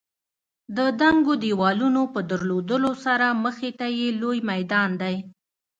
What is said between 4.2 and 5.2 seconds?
لوی میدان دی.